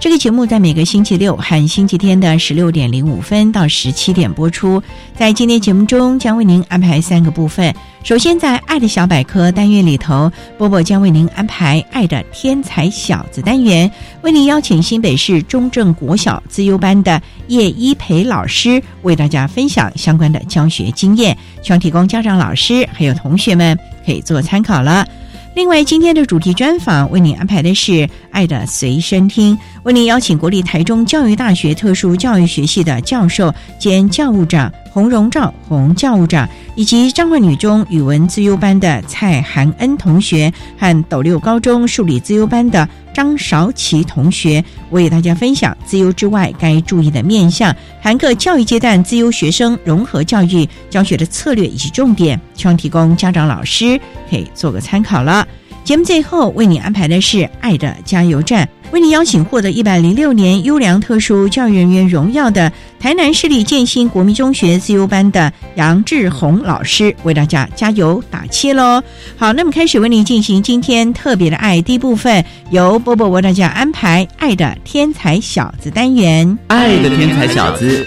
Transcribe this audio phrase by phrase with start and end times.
[0.00, 4.82] 这个节目在每个星期六和星期天的十六点零五分到十七点播出。
[5.14, 7.72] 在今天节目中，将为您安排三个部分。
[8.02, 25.06] 首先，在“爱的小百科”单元里头，波波将为您安排“爱的天才小子”单元，为您邀请新北市中正国小资优班的叶一培老师，为大家分享相关的教学经验，希望提供家长、老师还有同学们可以做参考了。
[25.52, 27.92] 另外，今天的主题专访为您安排的是
[28.30, 55.46] 《爱的随身听》，为您邀请国立台中教育大学特殊教育学系的教授兼教务长洪荣照洪教务长，以及彰化女中语文资优班的蔡涵恩同学和斗六高中数理资优班的张韶琪同学，为大家分享资优之外该注意的面向，涵盖教育阶段自优学生融合教育教学的策略以及重点，希望提供家长老师可以做个参考了。
[55.82, 69.00] 节目最后为你安排的是《爱的加油站》，为您邀请获得一百零六年优良特殊教育人员荣耀的台南市立建新国民中学自由班的杨志宏老师，为大家加油打气喽！
[69.36, 76.58] 好，那么开始为您进行今天特别的爱第一部分，由波波为大家安排《爱的天才小子》单元。
[76.66, 78.04] 爱的天才小子，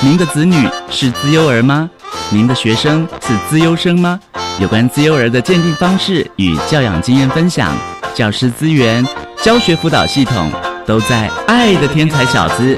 [0.00, 0.54] 您的子女
[0.90, 1.90] 是自优儿吗？
[2.30, 4.20] 您的学生是自优生吗？
[4.60, 7.76] 有关自幼儿的鉴定方式与教养经验分享，
[8.14, 9.04] 教师资源、
[9.42, 10.52] 教学辅导系统，
[10.86, 12.76] 都在《爱的天才小子》。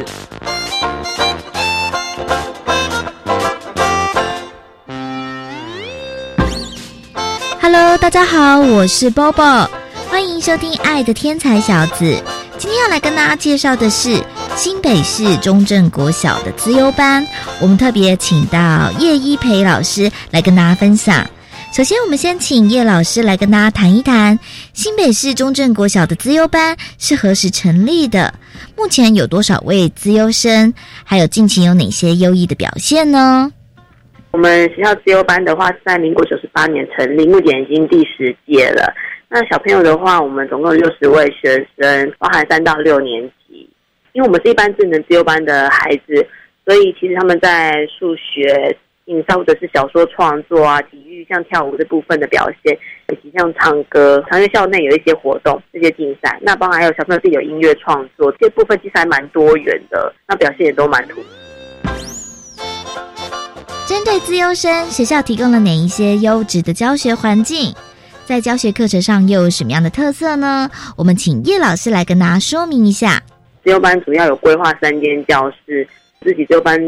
[7.61, 9.69] Hello，大家好，我是 Bobo，
[10.09, 12.07] 欢迎收听《爱的天才小子》。
[12.57, 14.25] 今天要来跟大家介绍的是
[14.57, 17.27] 新北市中正国小的资优班，
[17.61, 21.27] 我们特别请到叶一培老师来跟大家分享。
[21.75, 24.39] 首先，我们先请叶老师来跟大家谈一谈
[24.73, 28.33] 新北市中正国小的资优班是何时成立的，
[28.77, 33.51] 目前有多少位资优生，还有近期有哪些优异的表现呢？
[34.31, 38.95] 我们学校资优班的话是在民国九十八年成立，目前已经第十届了。
[39.29, 43.69] 那小朋友的话，我们总共有六十位学生，包含三到六年级。
[44.13, 46.25] 因为我们是一般智能资优班的孩子，
[46.65, 48.79] 所以其实他们在数学。
[49.07, 52.77] 竞赛或者是小说创作啊，体育像跳舞这部分的表现，
[53.13, 61.27] 以及像唱歌，常在校内有一些活动，这些竞赛，那包含还有小朋友自己有音乐创作，这部分其实还蛮多元的，那表现也都蛮突出。
[63.87, 67.75] 针对自优生，学校提供了哪一些优质的教学环境？
[68.25, 70.71] 在教学课程上又有什么样的特色呢？
[70.97, 73.23] 我们请叶老师来跟大家说明一下。
[73.63, 75.87] 自优班主要有规划三间教室。
[76.25, 76.81] 自己就班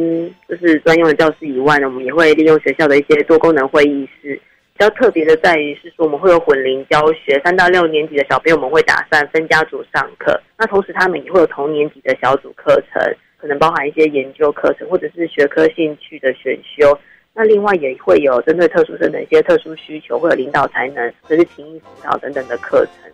[0.48, 4.40] 就是专用的教室以外呢，我们也会利用学校的一些多功能会议室。
[4.78, 10.38] 比较特别的在于是说，我们会有混龄教学，三到六年级的小朋友们会打算分家组上课。
[10.58, 13.02] 那同时他们也会有同年级的小组课程，
[13.38, 16.98] 可能包含一些研究课程或者是学科兴趣的选修。
[17.32, 23.10] 那另外也会有针对特殊生的一些特殊需求，或者领导才能，或者是情谊辅导等等的课程。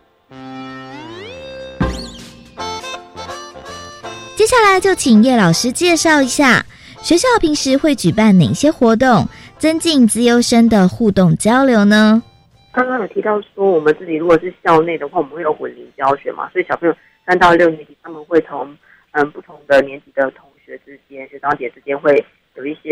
[4.42, 6.66] 接下来就请叶老师介绍一下
[7.00, 9.24] 学校平时会举办哪些活动，
[9.56, 12.20] 增进资优生的互动交流呢？
[12.72, 18.76] 刚刚有提到说，我们自己如果是校内的话，我们会有混龄教学嘛，所以小朋友三到六年级，他们会从
[19.12, 22.12] 嗯不同的年级的同学之间、学长姐之间会
[22.56, 22.90] 有一些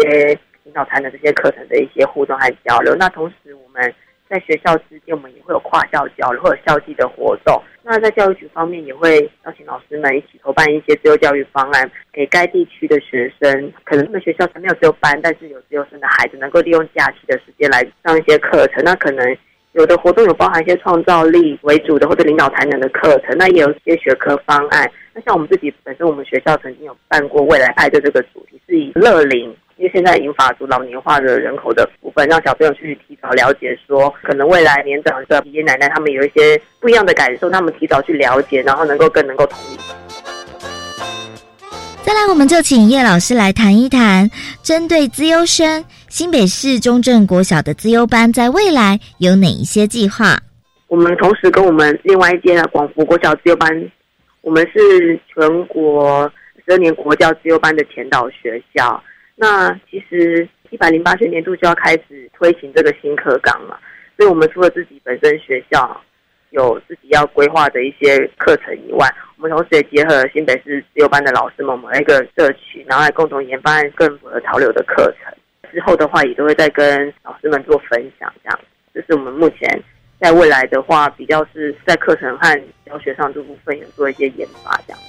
[0.63, 2.95] 领导才能这些课程的一些互动和交流。
[2.95, 3.93] 那同时我们。
[4.31, 7.61] 在学校之间，我们也会有跨校交流或者校际的活动。
[7.83, 13.73] 那在教育局方面，也会邀请老师们一起筹办一些自由教育方案，给该地区的学生。
[13.83, 18.85] 可能他们学校还没有自由班，但是有自由生的孩子，能够利用假期的时间来上一些课程。
[18.85, 19.37] 那可能
[19.73, 23.37] 有的活动有包含一些创造力为主的或者领导才能的课程。
[23.37, 24.89] 那也有一些学科方案。
[25.13, 29.53] 那像我们自己本身，我们学校曾经有办过未来爱的这个主题，是以乐龄。
[29.81, 39.79] 因为现在引法族老年化的人口的部分，让小朋友去提早了解，说可能未来年长的爷爷奶奶他们有一些不一样的感受，他们提早去了解，然后能够更能够同理。
[42.03, 44.31] 再来，我们就请叶老师来谈一谈，
[44.63, 50.39] 针对资优生，新北市中正国小的资优班在未来有哪一些计划？
[50.89, 53.91] 我们同时跟我们另外一间的广福国小资优班，
[54.43, 56.31] 我们是全国
[56.67, 59.03] 十二年国教资优班的前导学校。
[59.41, 63.79] 那其实一百零八学年度就要开始推行这个新课纲嘛，
[64.19, 65.99] 所以我们除了自己本身学校
[66.51, 69.09] 有自己要规划的一些课程以外，
[69.39, 75.33] 我们同时也结合新北市自由班的老师们，我们一个社区，然后来共同研发更符合潮流的课程。
[75.73, 78.61] 之后的话，也都会再跟老师们做分享，这样。
[78.93, 79.83] 这是我们目前
[80.21, 85.01] 在未来的话，比较是在课程和教学上这部分有做一些研发，这样。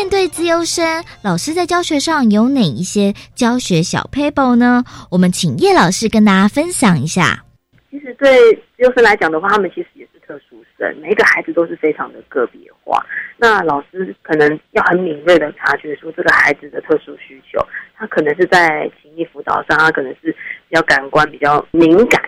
[0.00, 4.82] 面对自优生，老师在教学上有哪一些教学小 paper 呢？
[5.10, 7.44] 我们请叶老师跟大家分享一下。
[7.90, 13.04] 其实对自优生来讲的话，他们其实也是特殊生，每一个孩子都是非常的个别化。
[13.36, 17.60] 那老师可能要很敏锐的察觉出这个孩子的特殊需求，
[17.94, 20.34] 他可能是在情谊辅导上，他可能是
[20.70, 22.18] 比较感官比较敏感，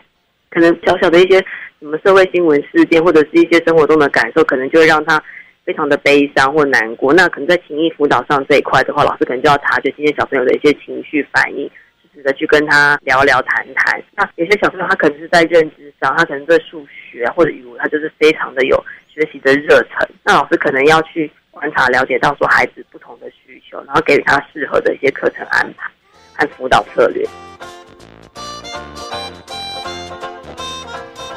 [0.51, 1.39] 可能小小的一些
[1.81, 5.19] 什么社会新闻事件或者是一些生活中的感受，可能就会让他。
[5.65, 11.71] 非常的悲伤或难过，那可能在情谊辅导上这一块的话，老师可能就要察觉今天小朋友的一些情绪反应，
[12.03, 14.03] 适时的去跟他聊聊谈谈。
[14.17, 20.09] 那有些小朋友他可能是在认知上，他可能对数学或者语文，他就是非常的有学习的热忱。
[20.25, 25.89] 那老师可能要去观察了解到说孩子不同的需求，然后给予他适合的一些课程安排
[26.35, 27.25] 和辅导策略。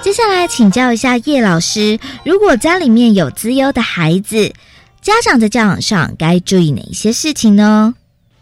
[0.06, 4.54] 接下来请教一下叶老师，如果家里面有资优的孩子，
[5.02, 7.92] 家长在教养上该注意哪些事情呢？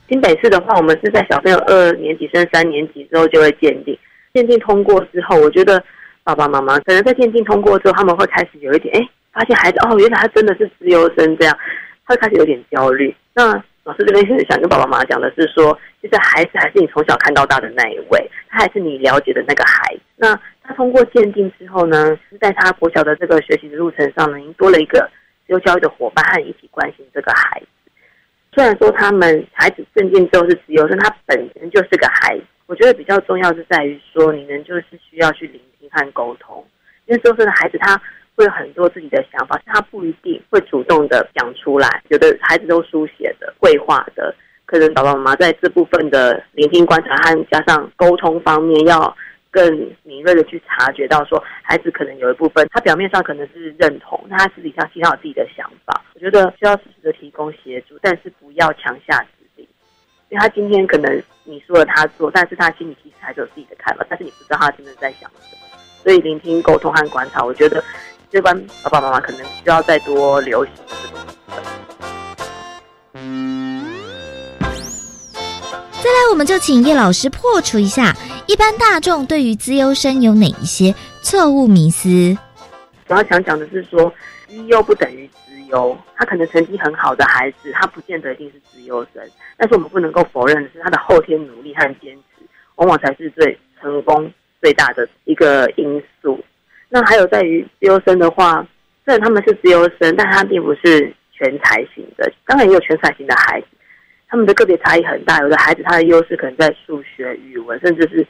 [0.09, 3.97] 新北市的话，我们是在小朋友二年级升三年级之后就会鉴定，
[4.33, 5.81] 鉴定通过之后，我觉得
[6.25, 11.57] 爸爸妈妈可能在鉴定通过之后，他们会开始有一点，哎，发现孩子哦，原来他真的是资优生，这样，
[12.05, 13.15] 他会开始有点焦虑。
[13.33, 13.53] 那
[13.85, 20.01] 老师这边是想跟爸爸妈妈讲的是说，其实孩子还是你从小看到大的那一位，他还是你了解的那个孩子。
[20.17, 24.99] 那他通过鉴定之后呢，在他国小的这个学习的路程上呢，已经多了一个
[25.45, 27.67] 自由教育的伙伴和一起关心这个孩子。
[28.53, 32.43] 虽然说他们孩子鉴定之后是自由生，他本身就是个孩子。
[32.65, 36.65] 我觉得比较重要是在于说，你们就是需要去聆听和沟通。
[37.07, 38.01] 因为周生的孩子他
[38.35, 42.01] 会有很多自己的想法，他不一定会主动的讲出来。
[42.07, 44.33] 有的孩子都书写的、绘画的，
[44.65, 49.13] 可能爸爸妈妈在这部分的聆听、观察和加上沟通方面要。
[49.53, 56.03] 更敏锐的去察觉到，说孩子可能有一部分，他表面上可能是认同，那他私底下其实有自己的想法。
[56.15, 59.67] 我觉得需要适时的提供协助，但是不要强下指令，
[60.29, 65.61] 因为他今天可能你说了他做，但是他心里其实还是有自己的看法，但是你不知道他真的在想什么。
[66.03, 67.83] 所以聆听、沟通和观察，我觉得
[68.31, 70.73] 这关爸爸妈妈可能需要再多留心。
[76.01, 78.13] 再来，我们就请叶老师破除一下。
[78.45, 82.37] 一般大众对于资优生有哪一些错误迷思？
[83.07, 84.13] 主要想讲的是说，
[84.47, 89.23] 资优不等于资优，他可能成绩很好的孩子，他不见得一定是资优生。
[89.57, 92.45] 但是我们不能够否认的是，他的后天努力和坚持，
[92.75, 94.29] 往往才是最成功
[94.61, 96.37] 最大的一个因素。
[96.89, 98.65] 那还有在于资优生的话，
[99.05, 103.67] 虽然他们是资优生，但他并不是全才型的，当然也有全才型的孩子。
[104.33, 108.25] 他们的个别差异很大，有的孩子他的优势可能在数学、语文，甚至是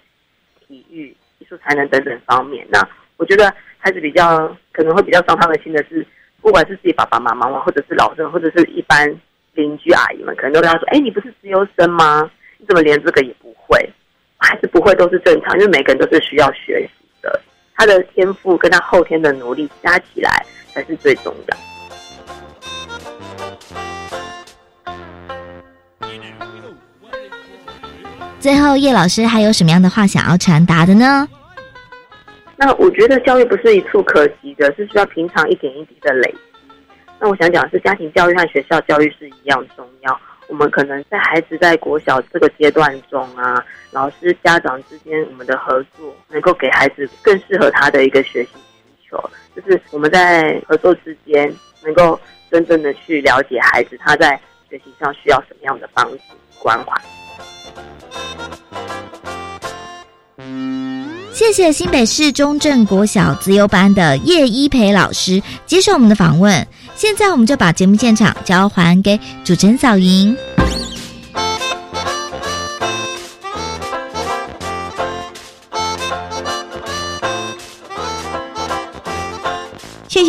[0.68, 2.68] 体育、艺术才能等等方面。
[2.70, 6.06] 那我觉得孩子比较可能会比较伤他的心的是，
[6.42, 9.10] 不管是自己爸爸妈妈或者是老师，或者是一般
[9.54, 12.30] 邻居阿姨们，可能都跟他说：“哎，你不是自优生吗？
[12.58, 13.80] 你怎么连这个也不会？
[14.40, 17.40] 孩子不会都是正常，因为每个人都是需要学习的。
[17.76, 21.56] 他的天赋跟他后天的努力加起来才是最重要的。”
[28.44, 31.26] 最后，叶老师还有什么样的话想要传达的呢？
[32.58, 36.38] 那我觉得教育不是一触可及的，是需要平常一点一滴的累积。
[37.22, 40.20] 那我想讲的是家庭教育和学校教育是一样重要。
[40.50, 48.50] 我们可能在孩子在国小这个阶段中啊，老师家长之间我们的合作，能够给孩子更适合他的一个学习
[48.86, 51.50] 需求，就是我们在合作之间
[51.82, 52.20] 能够
[52.52, 54.38] 真正的去了解孩子他在
[54.70, 56.18] 学习上需要什么样的帮助
[56.60, 56.92] 关怀。
[61.34, 66.66] 谢谢新北市中正国小资优班的叶一培老师接受我们的访问。
[66.96, 70.38] 现在我们就把节目现场交还给主持人小莹。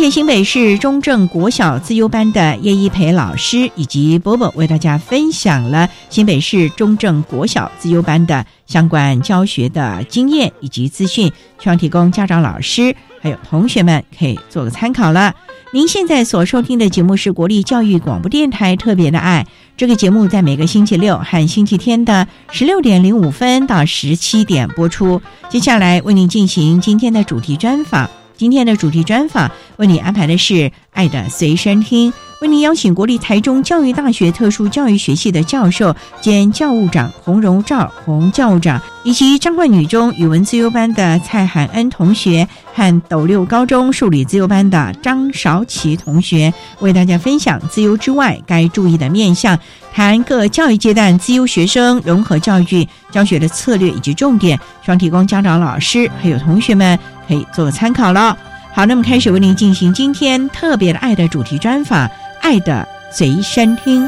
[0.05, 15.33] 谢新北市中正国小自优班的叶一培老师以及波波为大家分享了新北市中正国小自优班的相关教学的经验以及资讯，希望提供家长、老师还有同学们可以做个参考了。
[15.73, 25.19] 您现在所收听的节目是国立教育广播电台特别的爱，这个节目在每个星期六和星期天的十六点零五分到十七点播出。
[25.49, 28.07] 接下来为您进行今天的主题专访。
[28.37, 30.53] 今天的主题专访为你安排的是
[30.91, 32.11] 《爱的随身听》，
[32.41, 49.57] 为您邀请国立台中教育大学特殊教育学系的教授兼教务长洪荣照洪教务长，以及彰化女中语文自由班的蔡涵恩同学和斗六高中数理自由班的张韶琪同学，为大家分享自由之外该注意的面向，
[49.93, 56.97] 谈各教育阶段自由学生融合教育教学的策略以及重点，希望提供家长、老师还有同学们。
[57.27, 58.37] 可以做个参考了。
[58.73, 62.07] 好，那么开始为您进行今天特别的爱的主题专访，
[62.41, 64.05] 《爱的随身听》。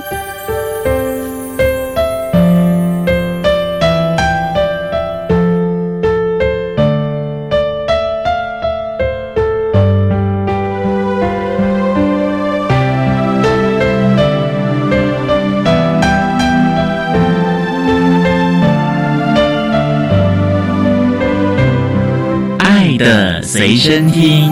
[22.98, 24.52] 的随身听。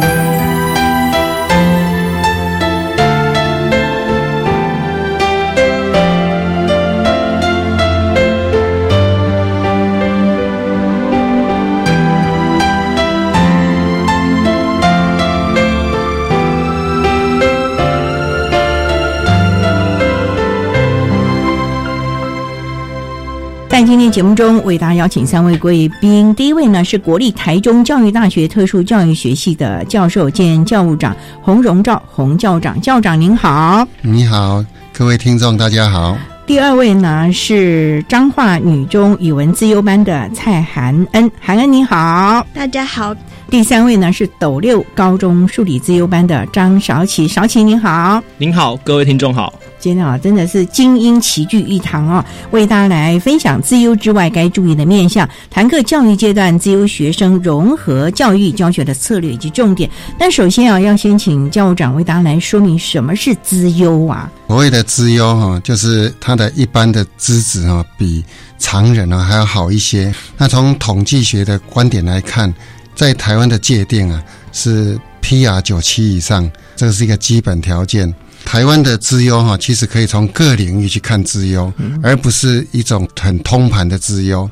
[24.06, 26.32] 天节目中，为大家邀请三位贵宾。
[26.36, 33.84] 第一位呢是国立台中教育大学特殊教育学系的教授兼教务长洪荣照洪校长，校长您好。
[34.04, 36.16] 你好，各位听众大家好。
[36.46, 43.12] 第二位呢是彰化女中语文自优班的蔡涵恩，涵恩你好，大家好。
[43.50, 49.52] 第三位呢是斗六高中数理自优班的张韶琪，韶琪您好，您好，各位听众好。
[49.86, 59.88] 今天啊，真的是精英齐聚一堂啊，为大家来分享自优之外该注意的面向，谈课教育阶段自优学生融合教育教学的策略以及重点。
[60.18, 64.28] 但首先啊，要先请教务长为大家来说明什么是资优啊？
[64.48, 68.26] 所谓的资优哈，就是他的一般的资质啊，比
[68.58, 70.12] 常人啊还要好一些。
[70.36, 72.52] 那从统计学的观点来看，
[72.96, 78.12] 在台湾的界定啊是 PR 九七以上，这是一个基本条件。
[78.46, 84.50] 台湾的资优哈，其实可以从各领域去看资优，而不是一种很通盘的资优。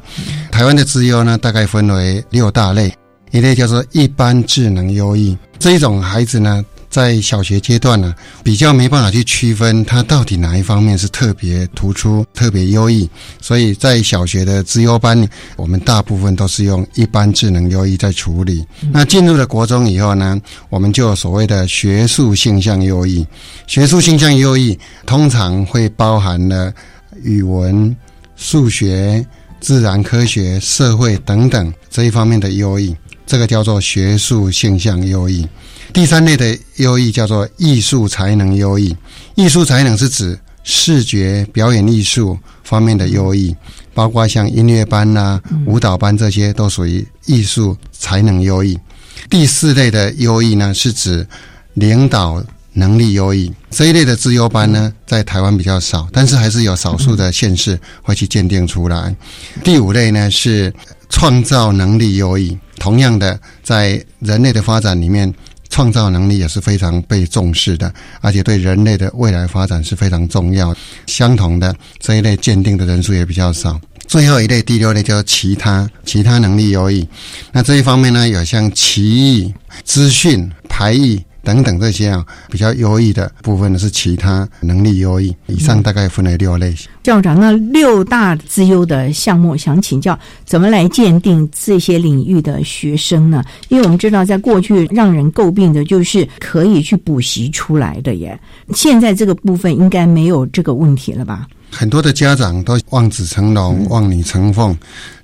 [0.52, 2.94] 台湾的资优呢，大概分为六大类，
[3.32, 6.66] 一类叫做一般智能优异，这一种孩子呢。
[6.94, 13.10] 在小学阶段呢，比较没办法去区分他到底哪一方面是特别突出、特别优异，
[13.42, 18.64] 所以在小学的资优班，我们大部分都是用一般智能优异在处理。
[18.92, 23.26] 那进入了国中以后呢，我们就有所谓的学术性向优异。
[23.66, 26.72] 学术性向优异通常会包含了
[27.24, 27.98] 语文、
[28.36, 29.26] 数学、
[29.60, 32.96] 自然科学、社会等等这一方面的优异，
[33.26, 35.48] 这个叫做学术性向优异。
[35.94, 38.98] 第三类的优异叫做艺术才能优异，
[39.36, 43.56] 艺术才能是指视觉表演艺术方面的优异，
[43.94, 48.78] 包括像音乐班呐、舞蹈班这些都属于艺术才能优异。
[49.30, 51.26] 第四类的优异呢，是指
[51.76, 53.54] 领导能力优异。
[53.70, 59.16] 这一类的自优班呢，在台湾比较少，但是还是有少数的县市会去鉴定出来。
[59.64, 60.74] 第五类呢是
[61.08, 65.32] 创造能力优异，同样的，在人类的发展里面。
[65.74, 70.72] 创造能力也是非常被重视的，而且对人类的未来发展是非常重要。
[71.08, 73.82] 相同的这一类鉴定的人数也比较少。
[74.06, 77.08] 最后一类第六类叫其他，其他能力优异。
[77.52, 79.52] 那这一方面呢，有像奇异、
[79.84, 85.36] 资讯、排异、等等这些啊比较优异的部分呢，是其他能力优异。
[85.48, 86.74] 以上大概分为六类。
[87.04, 93.44] 校长，那六大资优的项目，想请教怎么来鉴定这些领域的学生呢？
[93.68, 98.40] 因为我们知道，在过去让人诟病的就是可以去补习出来的耶，
[98.74, 101.46] 现在这个部分应该没有这个问题了吧？
[101.70, 104.78] 很多的家长都望子成龙、望女成凤，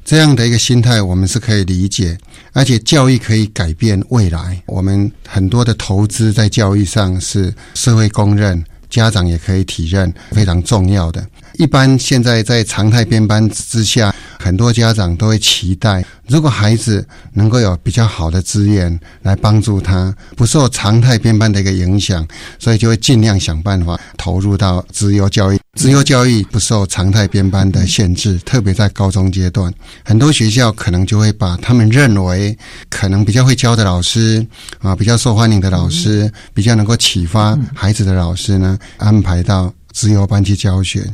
[0.10, 2.18] 这样的一个心态，我们是可以理解。
[2.51, 11.24] 而且教育可以改变未来，我们很多的投资在教育上是社会公认，家长也可以体认非常重要的。
[11.60, 22.25] 一般现在在常态编班之下，很多家长都会期待，如果孩子能够有比较好的资源来帮助他，不受常态编班的一个影响，
[22.60, 25.60] 所以就会尽量想办法投入到自由教育。
[25.74, 29.70] 自由教育不受常态编班的限制，特别在高中阶段，
[30.06, 32.58] 很多学校可能就会把他们认为
[32.89, 34.48] 可能比较会教的老师
[34.80, 39.74] 啊，比较受欢迎的老师，比较能够启发孩子的老师呢，安排到。
[39.91, 41.05] 自由班去教学，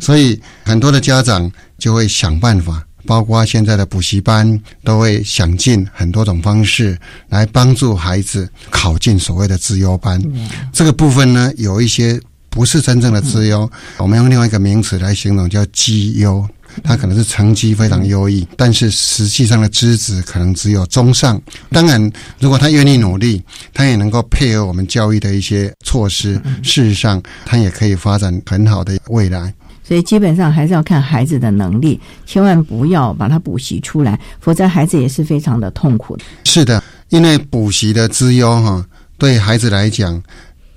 [0.00, 6.98] 所以很多的家长就会想办法，包括现在的补习班，都会想尽很多种方式
[7.28, 10.22] 来帮助孩子考进所谓的自由班。
[10.72, 16.46] 这个部分呢，有一些不是真正的自由，我们用另外一个名词来形容，叫绩优。
[16.82, 21.40] 他可能是成绩非常优异，但是实际上的资质可能只有中上。
[21.70, 26.40] 当然，如果他愿意努力，他也能够配合我们教育的一些措施。
[26.62, 29.52] 事实上，他也可以发展很好的未来。
[29.82, 36.24] 所以，基本上还是要看孩子的能力，千万不要把他补习出来，否则孩子也是非常的痛苦的。
[36.44, 38.86] 是的，因为补习的资优哈，
[39.18, 40.22] 对孩子来讲，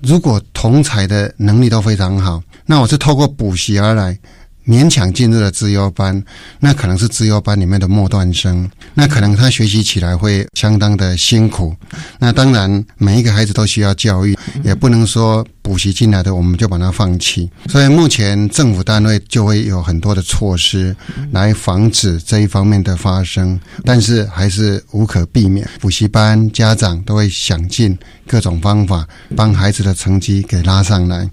[0.00, 4.18] 如果同才的能力都非常好，那我是透过补习而来。
[4.66, 6.22] 勉强进入了资优班，
[6.60, 11.74] 那可能是资优班里面的末段生，那可能他学习起来会相当的辛苦。
[12.18, 17.50] 那当然，每一个孩子都需要教育，也不能说补习进来的我们就把它放弃。
[17.66, 20.94] 所以目前政府单位就会有很多的措施
[21.32, 25.66] 来防止这一方面的发生，但是还是无可避免。
[25.80, 31.28] 补习班家长都会想尽各种方法帮孩子的成绩给拉上来。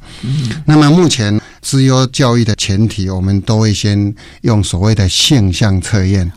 [0.66, 1.40] 那么目前。
[1.62, 6.30] 资优教育的前提，我们都会先用所谓的现象测验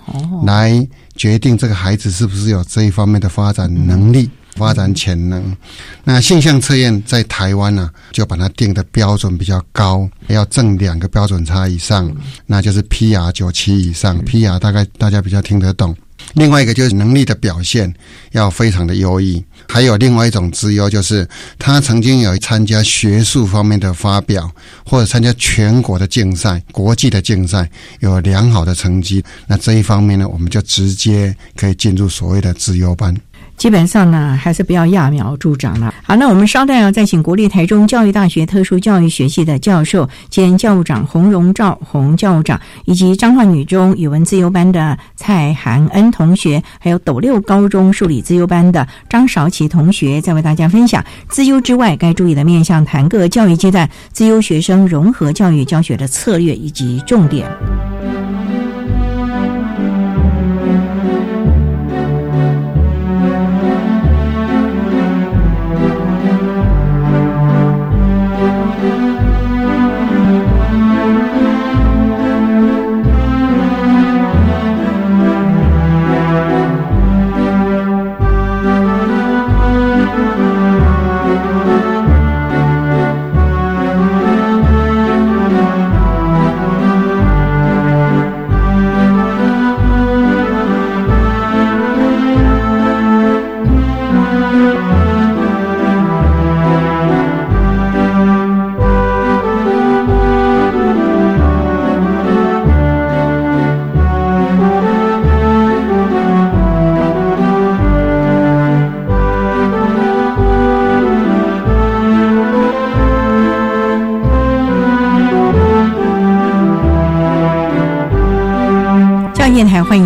[0.45, 5.57] 来决定这个孩子是不是有这一方面的发展能力、发展潜能。
[6.05, 12.11] 那性向测验在台湾呢，就把它定的标准比较高，要正两个标准差以上，
[12.47, 15.95] 那就是 PR 九七以上，PR 大概大家比较听得懂。
[16.35, 17.93] 另外一个就是能力的表现
[18.33, 24.51] 要非常的优异，还有另外一种资优，就是他曾经有参加学术方面的发表，
[24.87, 27.69] 或者参加全国的竞赛、国际的竞赛，
[28.01, 29.23] 有良好的成绩。
[29.47, 33.15] 那这一方面呢，我们就直接可以进入所谓的资优班。
[33.57, 35.95] 基本上呢，还是不要揠苗助长了。
[36.03, 57.49] 好，那我们稍待要再请国立台中教育大学特殊教育学系的教授兼教务长洪荣照洪教务长，以及彰化女中语文自由班的蔡涵恩同学，还有斗六高中数理自由班的张韶琪同学，再为大家分享自优之外该注意的面向，谈各教育阶段自优学生融合教育教学的策略以及重点。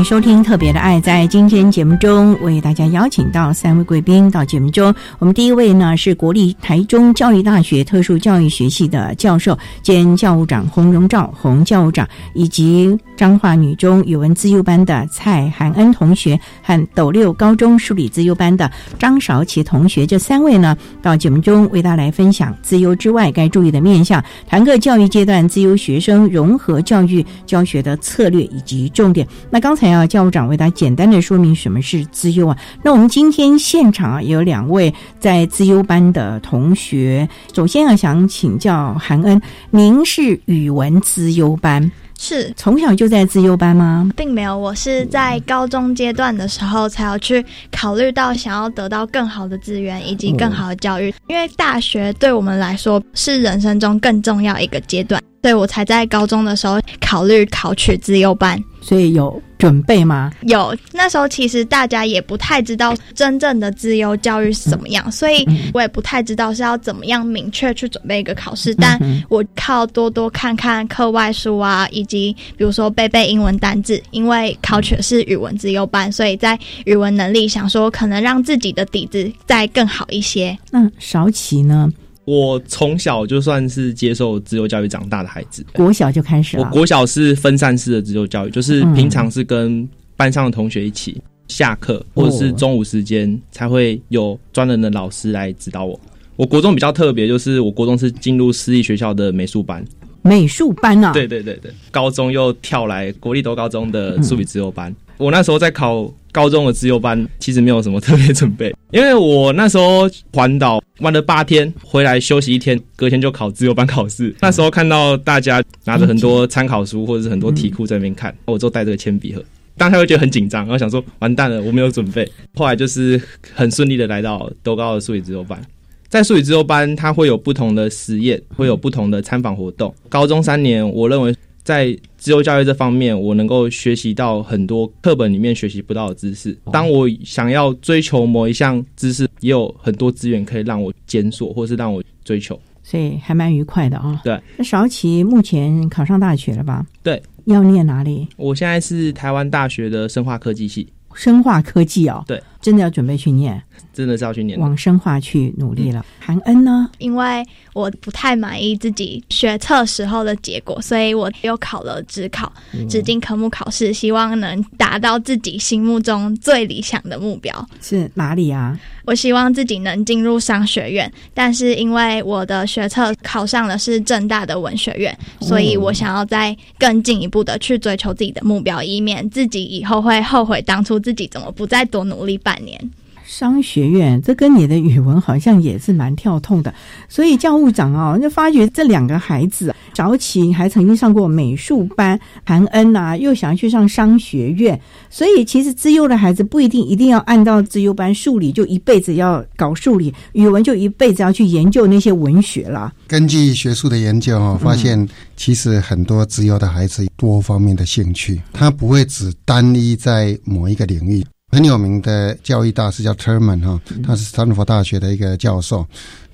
[0.09, 0.97] 收听《特别的爱》。
[1.03, 4.93] 在今天节目中，为大家邀请到三位贵宾到节目中。
[5.19, 20.07] 我们第一位呢是国立台中教育大学特殊教育学系的教授兼教务长洪荣照洪教务长，以及彰化女中语文自优班的蔡涵恩同学和斗六高中数理自优班的张韶琪同学。
[20.07, 29.29] 这三位呢到节目中为大家来分享自优之外该注意的面向，谈个教育阶段自优学生融合教育教学的策略以及重点。
[29.51, 32.57] 那刚才啊，教务长为大家简单的说明什么是资优啊。
[32.83, 37.29] 那我们今天现场啊，有两位在资优班的同学。
[37.55, 41.91] 首先啊，想请教韩恩，您是语文资优班。
[42.21, 44.11] 是从小就在自优班吗？
[44.17, 55.23] 并没有，我是在高中阶段的时候才要去考虑到想要得到更好的资源以及更好的教育，因为大学对我们来说是人生中更重要一个阶段。
[55.43, 60.33] 所以我才在高中的时候考虑考取自优班，所以有准备吗？
[60.45, 68.75] 有，那时候其实大家也不太知道真正的自由教育是怎么样，所以我也不太知道是要怎么样明确去准备一个考试。
[68.77, 68.99] 但
[69.29, 80.57] 我靠多多看看课外书啊，以及比如说背背英文单字，因为考取的是语文自由班，所以在语文能力想说可能让自己的底子再更好一些。
[80.71, 81.93] 那少奇呢？
[82.29, 86.63] 我从小就算是接受自由教育长大的孩子，国小就开始了。
[86.63, 95.99] 我国小是分散式的自由教育，就是平常是跟班上的同学一起，下课或者是中午时间才会有专人的老师来指导我。
[96.37, 99.83] 我国中比较特别，就是我国中是进入私立学校的美术班，
[100.21, 104.95] 美术班啊，对对对对，高中又跳来国立多高中的数理自由班。
[105.17, 114.35] 我那时候在考高中的自由班，其实没有什么特别准备，因为我那时候环岛玩了八天，回来休息一天，隔天就考自由班考试。
[114.41, 119.43] 那时候看到大家拿着很多参考书或者是很多题库在那边看，我就带这个铅笔盒，
[119.77, 122.29] 当时会觉得很紧张，然后想说完蛋了，我没有准备。
[122.55, 123.21] 后来就是
[123.55, 125.61] 很顺利的来到多高的数理自由班，
[126.09, 129.95] 在数理自由班，它会有不同的实验，会有不同的参访活动。
[130.09, 131.35] 高中三年，我认为。
[131.69, 136.59] 在自由教育这方面，我能够学习到很多课本里面学习不到的知识。
[136.73, 144.19] 当我想要追求某一项知识，也有很多资源可以让我检索，或是让我追求，所以还蛮愉快的啊。
[144.25, 146.87] 对，那少奇目前考上大学了吧？
[147.03, 148.27] 对，要念哪里？
[148.39, 150.89] 我现在是台湾大学的生化科技系。
[151.13, 153.63] 生化科技哦，对，真的要准备去念。
[153.93, 156.05] 真的是要去念往生化去努力了。
[156.21, 156.89] 韩恩呢？
[156.99, 162.53] 因为我不太满意自己学测时候的结果，所以我又考了职考，
[162.89, 167.69] 指定科目考试，希望能达到自己心目中最理想的目标。
[167.81, 168.79] 是哪里啊？
[169.05, 182.91] 我希望自己能进入商学院，但是因为我的学测考上的是正大的文学院，所以我想要再更进一步的去追求自己的目标，以免自己以后会后悔当初自己怎么不再多努力半年。
[183.27, 186.73] 商学院，这跟你的语文好像也是蛮跳痛的，
[187.11, 194.81] 所以教务长啊，就发觉这两个孩子早起还曾经上过美术班，韩恩呐又想要去上商学院，
[195.11, 202.91] 所以其实资优的孩子不一定一定要按照资优班，数理就一辈子要搞数理，语文就一辈子要去研究那些文学了。
[203.07, 205.07] 根据学术的研究哦，发现
[205.37, 211.23] 其实很多资优的孩子多方面的兴趣，他不会只单一在某一个领域。
[211.51, 215.87] 很有名的教育大师叫 Terman 哈，他是斯坦福大学的一个教授，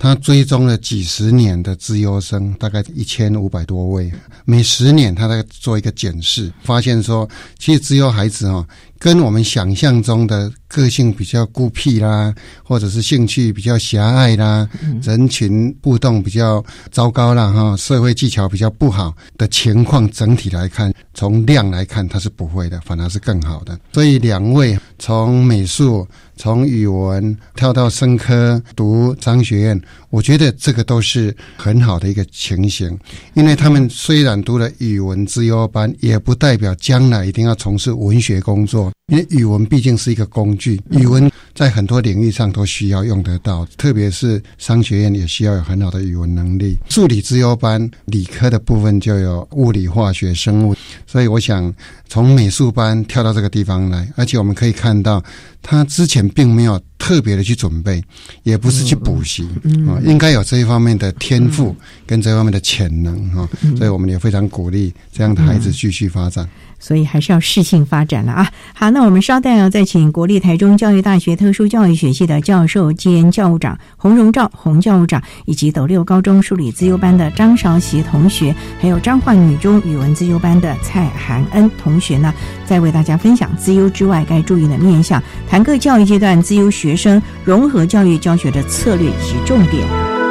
[0.05, 4.13] 他追踪了几十年的资优生，大概一千五百多位，
[4.45, 7.27] 每十年他在做一个检视，发现说，
[7.59, 8.67] 其实资优孩子哈。
[8.99, 14.67] 跟我们想象中的个性比较孤僻啦，或者是兴趣比较狭隘啦，
[15.03, 23.79] 人群互动比较糟糕啦，哈，社会技巧比较不好的情况，整体来看，从量来看，他是不会的，反而是更好的。
[23.93, 26.07] 所以两位从美术。
[26.37, 32.99] 从语文跳到生科读商学院，我觉得这个都是很好的一个情形，
[33.35, 46.79] 因为他们虽然读了语文资优班，也不代表将来一定要从事文学工作，因为语文毕竟是一个工具，语文在很多领域上都需要用得到，特别是商学院也需要有很好的语文能力。
[46.89, 50.75] 数理资优班，理科的部分就有物理、化学、生物，
[51.07, 51.71] 所以我想
[52.09, 55.23] 从美术班跳到这个地方来，而且我们可以看到。
[55.67, 58.05] 他之前并没有特别的去准备，
[58.43, 59.49] 也不是去补习
[59.89, 61.75] 啊，应该有这一方面的天赋
[62.07, 66.47] 跟这方面的潜能哈，所以我们也非常鼓励这样的孩子继续发展。
[66.85, 68.47] 所以还是要适性发展了啊！
[68.75, 82.35] 好，那我们稍待要再请国立台中教育大学特殊教育学系的教授兼教务长洪荣照洪教务长，以及斗六高中数理自优班的张韶琪同学，还有彰化女中语文自优班的蔡涵恩同学呢，
[82.67, 90.24] 再为大家分享自优之外该注意的面向，谈各教育阶段自优学生融合教育教学的策略及重点。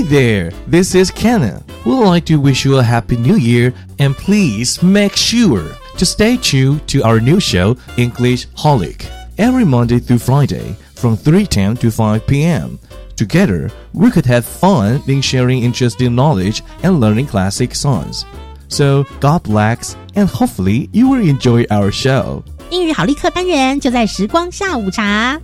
[0.00, 1.62] there, this is Kenneth.
[1.84, 6.38] We'd like to wish you a happy new year and please make sure to stay
[6.38, 9.04] tuned to our new show, English Holic,
[9.36, 12.78] every Monday through Friday from 3.10 to 5 p.m.
[13.16, 18.24] Together, we could have fun in sharing interesting knowledge and learning classic songs.
[18.68, 22.42] So, God bless, and hopefully you will enjoy our show.
[22.70, 25.38] 英语好立刻单元就在时光下午茶。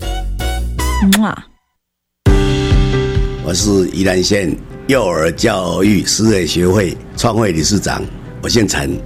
[3.48, 4.54] 我是宜兰县
[4.88, 8.04] 幼儿教育师业学会创会理事长，
[8.44, 9.00] 我姓陈。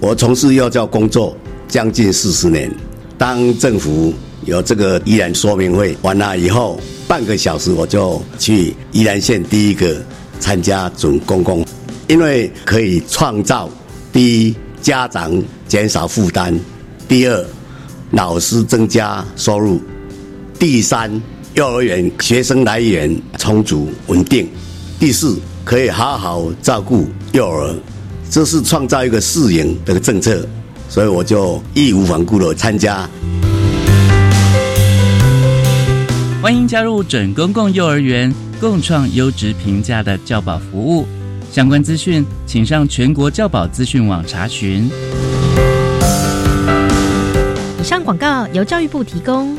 [0.00, 1.36] 我从事幼教工作
[1.68, 2.68] 将近四十年。
[3.16, 4.12] 当政府
[4.44, 10.02] 有这个宜兰说明会完了以后，半个小时我就去宜兰县第一个
[10.40, 11.64] 参加准公共，
[12.08, 13.70] 因为可以创造
[14.12, 16.52] 第一家长减少负担，
[17.06, 17.46] 第二
[18.10, 19.80] 老师增加收入，
[20.58, 21.22] 第三。
[21.58, 24.48] 幼儿园学生来源充足稳定，
[25.00, 27.74] 第四可以好好照顾幼儿，
[28.30, 30.46] 这是创造一个适应的政策，
[30.88, 33.10] 所以我就义无反顾的参加。
[36.40, 41.08] 欢迎加入准公共幼儿园，共创优质平价的教保服务。
[41.50, 44.88] 相关资讯请上全国教保资讯网查询。
[47.80, 49.58] 以上广告由教育部提供。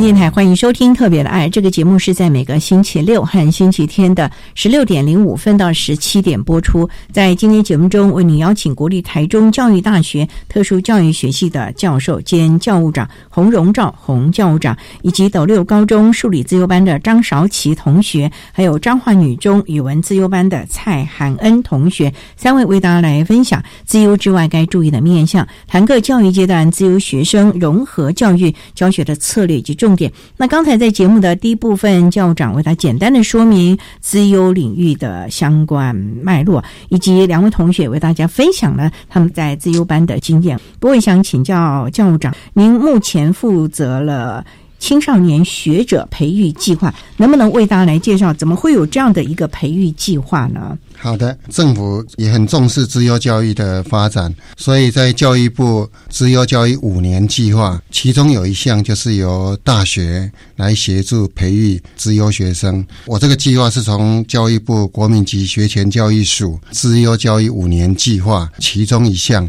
[0.00, 6.88] 电台欢迎收听《特别的爱》这个节目，是在每个星期六和星期天的十六点零五分到十七点播出。
[7.12, 29.76] 在今天节目中，为您邀请国立台中教育大学特殊教育学系的教授兼教务长洪荣照洪教务长，以及斗六高中数理自由班的张韶琪同学，还有彰化女中语文自由班的蔡涵恩同学，三位为大家来分享自由之外该注意的面向，谈个教育阶段自由学生融合教育教学的策略及。
[29.82, 30.12] 重点。
[30.36, 35.92] 那刚才在节目的第一部分，教务长为他简单的说明资优领域的相关
[36.22, 40.56] 脉络，以及两位同学为大家分享了他们在资优班的经验。
[40.78, 44.44] 不过，想请教教务长，您目前负责了
[44.82, 50.76] 青少年学者培育计划，能不能为大家来介绍，怎么会有这样的一个培育计划呢？
[50.98, 62.84] 好的，政府也很重视资优教育的发展，所以在教育部资优教育五年计划，其中有一项就是由大学来协助培育资优学生。
[63.06, 69.48] 我这个计划是从教育部国民级学前教育署资优教育五年计划其中一项。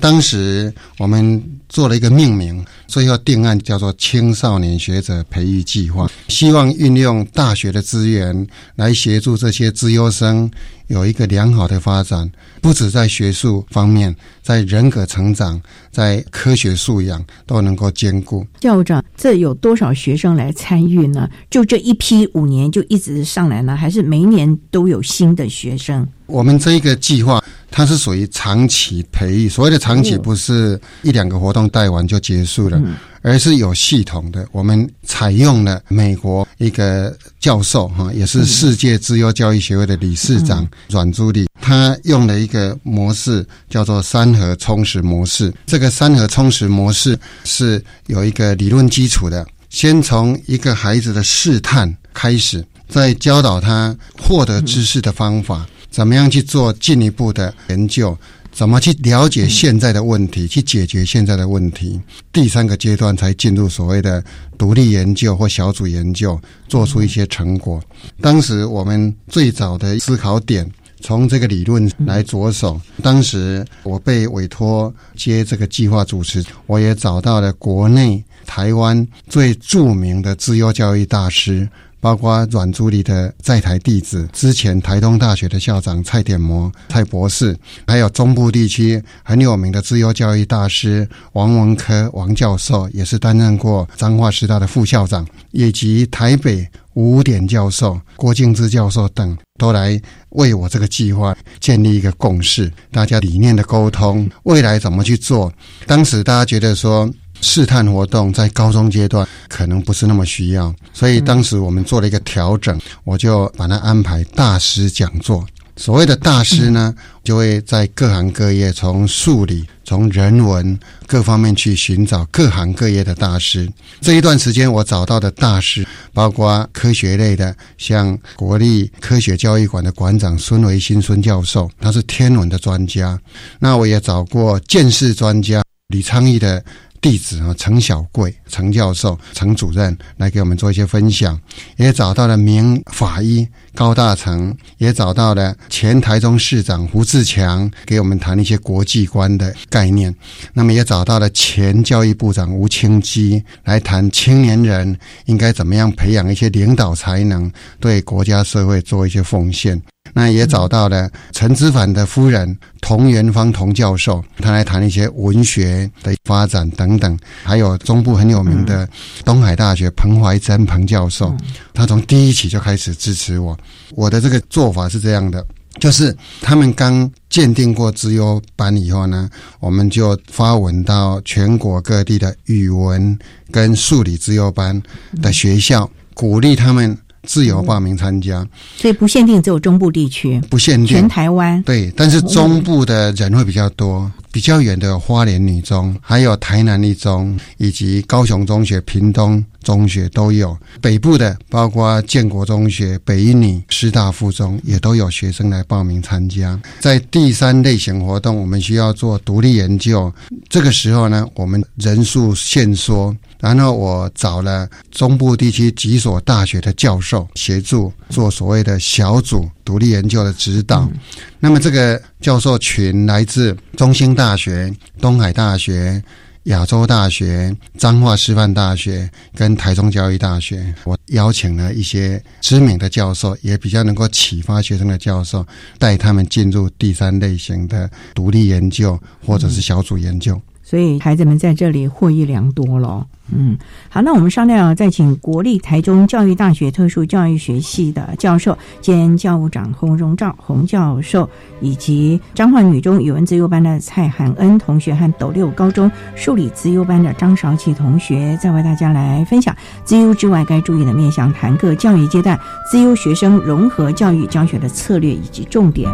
[0.00, 10.50] 当时我们做了一个命名，最后定案叫做青少年学者培育计划，希望运用大学的资源来协助这些资优生
[10.86, 12.30] 有一个良好的发展，
[12.62, 18.46] 不止在学术方面，在人格成长、在科学素养都能够兼顾。
[18.60, 21.28] 校长，这有多少学生来参与呢？
[21.50, 26.06] 就这一批五年就一直上来呢，还是每一年都有新的学生？
[26.24, 27.44] 我们这一个计划。
[27.70, 32.80] 它是属于长期培育，所谓的长期不是一两个活动带完就结束了，
[33.22, 34.46] 而是有系统的。
[34.52, 45.52] 我们采用了美国一个教授哈，也是世界自由教育协会的理事长阮朱莉，他用了一个模式叫做三核充实模式。
[45.66, 55.66] 这个三核充实模式是有一个理论基础的，先从一个孩子的试探开始，再教导他获得知识的方法。
[55.90, 58.16] 怎么样去做进一步的研究？
[58.50, 62.00] 怎么去了解现在的问题，去解决现在的问题？
[62.32, 64.24] 第三个阶段才进入所谓的
[64.56, 67.80] 独立研究或小组研究，做出一些成果。
[68.20, 70.68] 当时我们最早的思考点，
[71.00, 72.80] 从这个理论来着手。
[73.00, 81.68] 当时我被委托接这个计划主持，我也找到了国内台湾最著名的自由教育大师。
[82.00, 87.56] 包括阮珠里的在台弟子，之前台东大学的校长蔡典模蔡博士，
[87.86, 105.52] 还有中部地区很有名的自由教育大师王文科王教授，也是担任过彰化师大的副校长，以及台北吴典教授、郭敬之教授等，都来为我这个计划建立一个共识，大家理念的沟通，未来怎么去做？
[105.86, 107.10] 当时大家觉得说。
[107.40, 115.46] 试探活动在高中阶段可能不是那么需要，所以当时我们做了一个调整，我就把它安排大师讲座。
[115.76, 123.70] 所谓的大师呢，就会在各行各业，从数理、从人文各方面去寻找各行各业的大师。
[124.00, 133.16] 这一段时间，我找到的大师包括科学类的，像国立科学教育馆的馆长孙维新孙教授，他是天文的专家。
[133.60, 136.64] 那我也找过建识专家李昌义的。
[137.00, 141.38] 弟子啊，陈小贵、陈教授、陈主任来给我们做一些分享，
[141.76, 150.14] 也找到了名法医高大成，也找到了前台中市长胡志强，给我们谈一些国际观的概念。
[150.52, 159.80] 那么也找到了前教育部长吴清基来谈青年人应该怎么样培养一些领导才能，对国家社会做一些奉献。
[160.14, 168.88] 那也找到了陈之凡的夫人童元芳童教授，他来谈一些文学的发展等等，还有中部很有名的
[169.24, 171.34] 东海大学彭怀珍彭教授，
[171.72, 173.58] 他从第一期就开始支持我。
[173.94, 175.44] 我的这个做法是这样的，
[175.78, 179.28] 就是他们刚鉴定过资优班以后呢，
[179.60, 183.18] 我们就发文到全国各地的语文
[183.50, 184.80] 跟数理资优班
[185.22, 186.96] 的学校，鼓励他们。
[187.28, 188.44] 自由报名参加，
[188.78, 191.62] 所以不限定只有中部地区，不限定全台湾。
[191.62, 200.56] 对，但是中部的人会比较多，比较远的花莲女中，还有台南一中，以及高雄中学、屏东中学都有。
[200.80, 206.58] 北部的包括建国中学、北一女、师大附中，也都有学生来报名参加。
[206.80, 210.10] 在第三类型活动，我们需要做独立研究，
[210.48, 213.14] 这个时候呢，我们人数限缩。
[213.40, 220.90] 然后我找了中部地区几所大学的教授协助做所谓的小组独立研究的指导。
[221.38, 226.02] 那么这个教授群来自中兴大学、东海大学、
[226.44, 230.74] 亚洲大学、彰化师范大学跟台中教育大学。
[230.84, 235.46] 我邀请了一些知名的教授，也比较能够启发学生的教授，
[235.78, 240.40] 带他们进入第三类型的独立研究或者是小组研究。
[240.68, 243.06] 所以孩子们在这里获益良多了。
[243.34, 243.56] 嗯，
[243.88, 251.26] 好，那我们商量再请国立台中教育大学特殊教育学系的教授兼教务长洪荣照洪教授，
[251.62, 262.38] 以及彰化女中语文自优班的蔡涵恩同学和斗六高中数理自优班的张韶琪同学，再为大家来分享自优之外该注意的面向，谈各教育阶段
[262.70, 265.90] 自优学生融合教育教学的策略以及重点。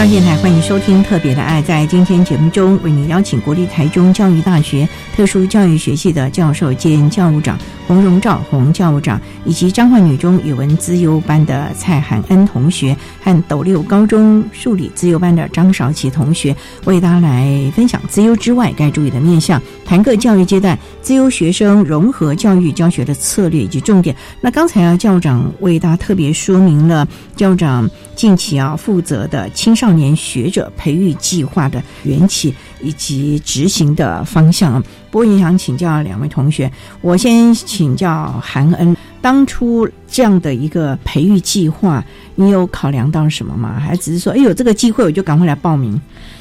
[0.00, 1.60] 教育电台欢迎收听《特别的爱》。
[1.66, 24.16] 在今天节目中，为您邀请国立台中教育大学特殊教育学系的教授兼教务长洪荣照洪教务长，以及彰化女中语文资优班的蔡涵恩同学和斗六高中数理资优班的张韶琪同学，为大家来分享资优之外该注意的面向，谈各教育阶段资优学生融合教育教学的策略以及重点。
[24.40, 27.86] 那刚才啊，教务长为大家特别说明了教务长
[28.16, 34.80] 近期啊负责的青少少年学者培育计划的缘起以及执行的方向。
[35.10, 36.70] 不过也想请教两位同学，
[37.00, 42.04] 我先请教韩恩，当初这样的一个培育计划，
[42.36, 43.80] 你有考量到什么吗？
[43.80, 46.00] 还只是说，哎有这个机会我就赶快来报名？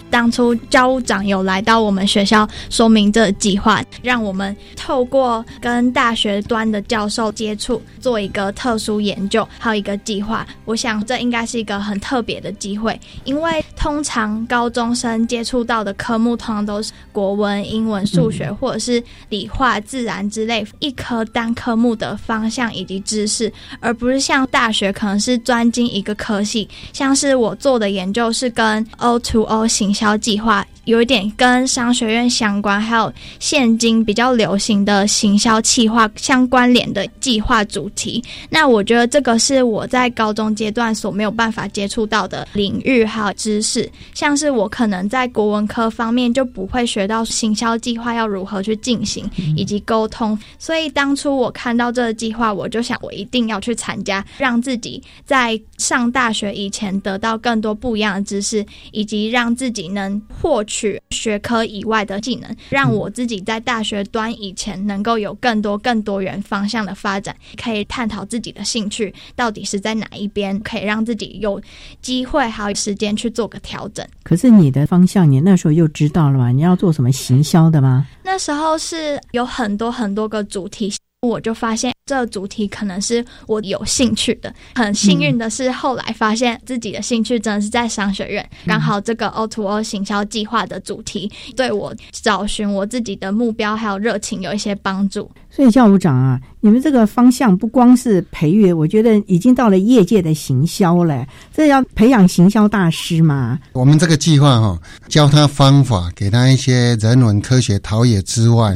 [0.09, 10.45] 当初教务长有来到我们学校说明这计划，让我们透过跟大学端的教授接触，做一个特殊研究，还有一个计划。
[10.65, 26.67] 我想这应该是一个很特别的机会，因为通常高中生接触到的科目，通常都是国文、英文、数学，或者是理化、自然之类一科单科目的方向以及知识，而不是像大学可能是专精一个科系。
[26.93, 38.23] 像是我做的研究是跟 O to O 行敲计划有一点跟商学院相关，还有现今比较流行的行销企划相关联的计划主题。
[38.49, 50.35] 那我觉得这个是我在高中阶段所没有办法接触到的领域还有知识，像是我可能在国文科方面就不会学到行销计划要如何去进行以及沟通。
[50.57, 60.78] 所以当初我看到这个计划，我就想我一定要去参加，让自己在上大学以前得到更多不一样的知识，以及让自己能获取
[61.09, 71.61] 学科以外的技能，让我自己在大学端以前能够有更多更多元方向的发展，可以探讨自己的兴趣到底是在哪一边，可以让自己有
[72.01, 74.05] 机会还有时间去做个调整。
[74.23, 76.49] 可是你的方向，你那时候又知道了吗？
[76.49, 78.05] 你要做什么行销的吗？
[78.23, 80.93] 那时候是有很多很多个主题。
[81.21, 84.51] 我就发现这个主题可能是我有兴趣的。
[84.73, 88.43] 很幸运的是，后来发现自己的兴趣真的是在商学院。
[88.65, 95.29] 刚好这个 O to O 行销计划的主题，对我找寻我自己的目标还有热情有一些帮助。
[95.51, 101.27] 所以教务长啊，你们这个方向不光是培育，我觉得已经到了业界的行销了。
[101.53, 103.59] 这要培养行销大师嘛？
[103.73, 108.75] 我们这个计划哈，教他方法，给他一些人文科学陶冶之外。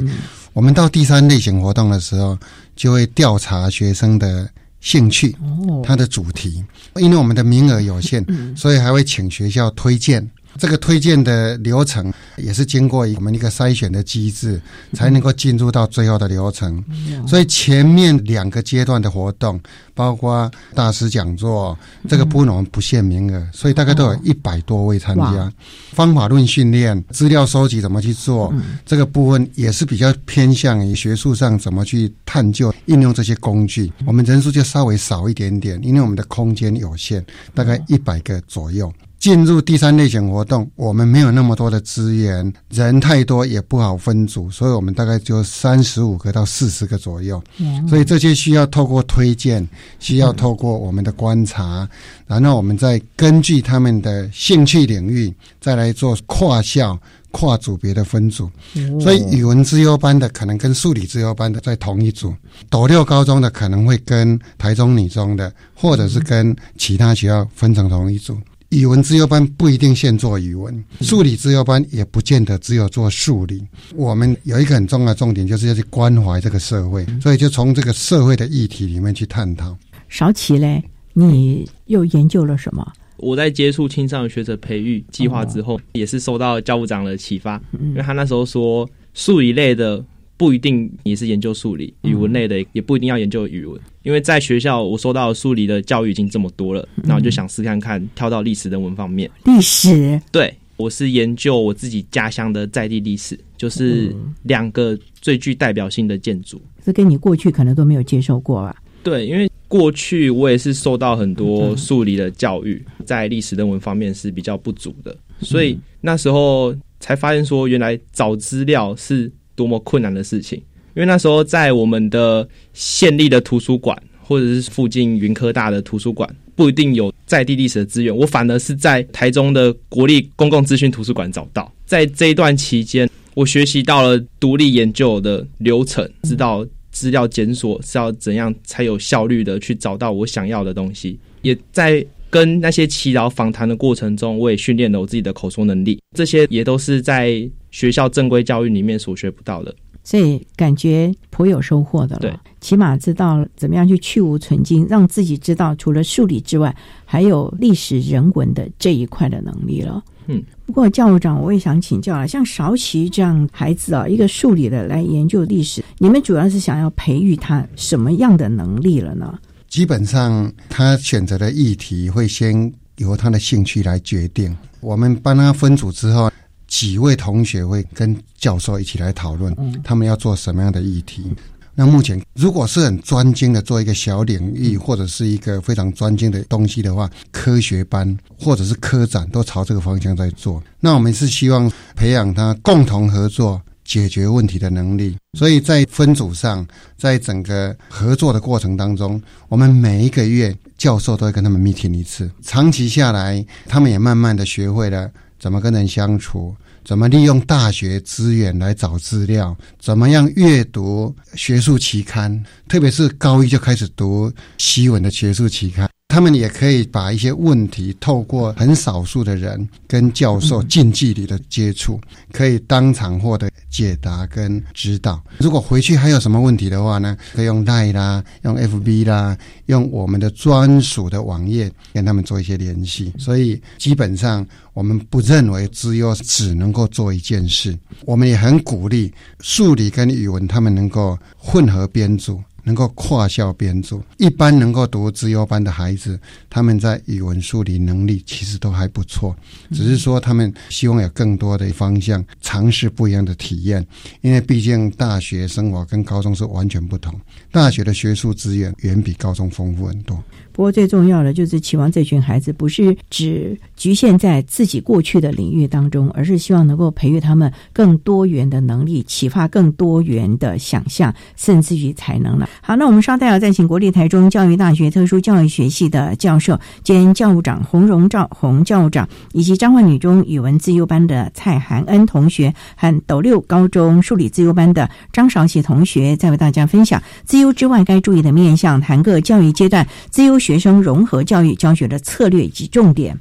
[0.53, 2.37] 我们到第三类型活动的时候，
[2.75, 4.49] 就会调查学生的
[4.79, 5.35] 兴趣，
[5.83, 6.63] 他的主题。
[6.95, 10.29] 因为我们的名额有限，所以还会请学校推荐。
[10.57, 14.61] 这个推荐的流程也是经过我们一个筛选的机制，
[14.93, 16.83] 才能够进入到最后的流程。
[17.27, 19.59] 所以前面两个阶段的活动，
[19.93, 21.77] 包括大师讲座，
[22.07, 25.51] 这个部分我们不限名额，所以大概都有一百多位参加。
[25.91, 28.53] 方法论训练、资料收集怎么去做，
[28.85, 33.91] 这个部分也是比较偏向于学术上怎么去探究、应用这些工具。
[34.05, 37.23] 我们人数就稍微少一点点，因为我们的空间有限，
[37.53, 38.91] 大概一百个左右。
[39.23, 47.41] 进入第三类型活动，我们没有那么多的资源，人太多也不好分组，所以我们大概就三十五个到四十个左右。
[47.87, 49.65] 所以这些需要透过推荐，
[49.97, 51.87] 需要透过我们的观察，
[52.27, 56.99] 然后我们再根据他们的兴趣领域，再来做跨校、
[57.31, 58.51] 跨组别的分组。
[58.99, 62.35] 所以语文资优班的可能跟数理资优班的在同一组，
[62.69, 68.37] 斗六高中的可能会跟台中女中的，或者是跟其他学校分成同一组。
[68.73, 73.63] 语文自由班不一定限做语文，数理自由班也不见得只有做数理。
[73.95, 79.77] 我们有一个很重要的重点，就是要去关怀这个社会，所以就从这个社会的议题里面去探讨。
[80.09, 82.83] 少奇嘞，你又研究了什么？
[83.17, 90.03] 我在接触青少年学者培育计划之后，也是受到教务长的启发，因为他那时候说数理类的。
[90.43, 99.31] 不一定你是研究数理，语文类的也不一定要研究语文，因为在学校我收到数理的教育已经这么多了，那我就想试看看跳到历史人文方面。
[99.45, 106.61] 历史，对，我是研究我自己家乡的在地历史，就是两个最具代表性的建筑。
[106.83, 108.75] 这跟你过去可能都没有接受过吧？
[109.01, 119.31] 对，因为过去我也是受到很多数理的教育，在历史人文方面是比较不足的，所以那时候才发现说，原来找资料是。
[119.55, 120.57] 多么困难的事情！
[120.95, 128.15] 因为那时候在我们的县立的图书馆，或者是附近云科大的图书馆，不一定有在地历史的资源。
[128.15, 131.71] 我反而是在台中的国立公共资讯图书馆找到。
[131.85, 149.75] 在这一段期间，我学习到了独立研究的流程，知道资料检索是要怎样才有效率的去找到我想要的东西，也在跟那些祈祷访谈的过程中，我也训练了我自己的口说能力，这些也都是在学校正规教育里面所学不到的。
[150.05, 152.19] 所以感觉颇有收获的了。
[152.19, 160.03] 对，起码知道怎么样去去无存精，让自己知道除了数理之外，还有历史人文的这一块的能力了。
[160.27, 169.39] 嗯，不过教务长，我也想请教了，像韶琪这样孩子啊，一个数理的来研究历史，你们主要是想要培育他什么样的能力了呢？
[169.69, 174.55] 基本上，他选择的议题会先由他的兴趣来决定。
[174.81, 176.29] 我们帮他分组之后，
[176.73, 181.31] 几位同学会跟教授一起来讨论，他们要做什么样的议题。
[181.75, 190.63] 那目前，如果是很专精的做一个小领域，或者是一个非常专精的东西的话，科学班或者是科展都朝这个方向在做。
[190.79, 193.61] 那我们是希望培养他共同合作。
[193.85, 196.65] 解决问题的能力，所以在分组上，
[196.97, 202.31] 在整个合作的过程当中，我们每一个月教授都会跟他们 meeting 一次。
[202.41, 215.89] 长期下来，他们也慢慢的学会了怎么跟人相处，怎么利用大学资源来找资料，怎么样阅读学术期刊，特别是高一就开始读西文的学术期刊。
[216.13, 221.99] 他们也可以把一些问题透过很少数的人跟教授近距离的接触，
[222.31, 225.19] 可以当场获得解答跟指导。
[225.39, 229.35] 如果回去还有什么问题的话呢，可以用 Line 啦，用 FB 啦，
[229.65, 233.11] 用我们的专属的网页跟他们做一些联系。
[233.17, 234.45] 所以基本上
[234.75, 242.39] 我们不认为只有只能够做一件事，我们也很鼓励数理跟语文他们能够混合编组。
[242.63, 249.35] 能够跨校编组，一般能够读资优班的孩子，他们在语文、数理能力其实都还不错，
[249.71, 253.85] 只是说他们希望有更多的方向，尝试不一样的体验。
[254.21, 257.19] 因为毕竟大学生活跟高中是完全不同，
[257.51, 260.23] 大学的学术资源远比高中丰富很多。
[260.53, 272.47] 不过最重要的就是期望这群孩子不是只局限在自己过去的领域当中，而是希望能够培育他们更多元的能力，启发更多元的想象，甚至于才能了。
[272.61, 290.42] 好，那我们稍待要再请国立台中教育大学特殊教育学系的教授兼教务长洪荣照洪教务长，以及彰化女中语文自优班的蔡涵恩同学和斗六高中数理自优班的张少喜同学，再为大家分享自优之外该注意的面向，谈个教育阶段自优。
[290.43, 293.17] 学生融合教育教学的策略以及重点。